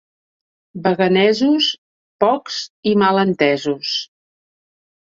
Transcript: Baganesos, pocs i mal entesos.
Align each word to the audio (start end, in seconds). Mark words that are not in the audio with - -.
Baganesos, 0.87 1.69
pocs 2.25 2.59
i 2.95 2.99
mal 3.05 3.25
entesos. 3.27 3.97